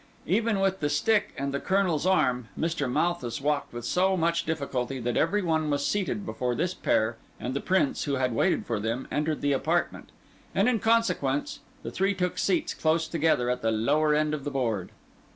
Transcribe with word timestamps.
Even 0.25 0.59
with 0.59 0.79
the 0.79 0.89
stick 0.89 1.31
and 1.37 1.53
the 1.53 1.59
Colonel's 1.59 2.07
arm, 2.07 2.49
Mr. 2.59 2.91
Malthus 2.91 3.39
walked 3.39 3.71
with 3.71 3.85
so 3.85 4.17
much 4.17 4.47
difficulty 4.47 4.99
that 4.99 5.15
every 5.15 5.43
one 5.43 5.69
was 5.69 5.85
seated 5.85 6.25
before 6.25 6.55
this 6.55 6.73
pair 6.73 7.17
and 7.39 7.53
the 7.53 7.61
Prince, 7.61 8.05
who 8.05 8.15
had 8.15 8.33
waited 8.33 8.65
for 8.65 8.79
them, 8.79 9.07
entered 9.11 9.41
the 9.41 9.53
apartment; 9.53 10.09
and, 10.55 10.67
in 10.67 10.79
consequence, 10.79 11.59
the 11.83 11.91
three 11.91 12.15
took 12.15 12.39
seats 12.39 12.73
close 12.73 13.07
together 13.07 13.47
at 13.51 13.61
the 13.61 13.69
lower 13.69 14.15
end 14.15 14.33
of 14.33 14.43
the 14.43 14.49
board. 14.49 14.89